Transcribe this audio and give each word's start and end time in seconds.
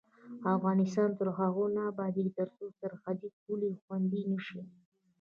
افغانستان 0.55 1.09
تر 1.17 1.27
هغو 1.37 1.65
نه 1.75 1.81
ابادیږي، 1.91 2.31
ترڅو 2.39 2.65
سرحدي 2.79 3.29
پولې 3.41 3.69
خوندي 3.81 4.21
نشي. 4.31 4.61